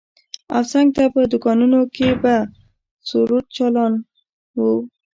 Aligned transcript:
او 0.53 0.61
څنگ 0.71 0.89
ته 0.95 1.03
په 1.13 1.21
دوکانونو 1.31 1.79
کښې 1.95 2.09
به 2.21 2.35
سروذ 3.09 3.45
چالان 3.55 3.93
و. 4.57 4.63